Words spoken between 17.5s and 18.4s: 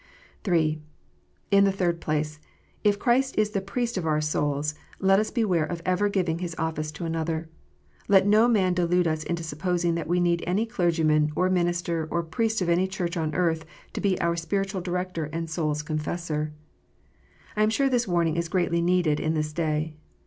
I am sure this warning